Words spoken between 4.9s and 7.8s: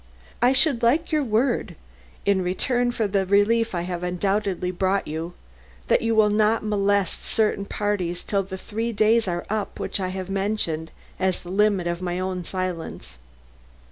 you, that you will not molest certain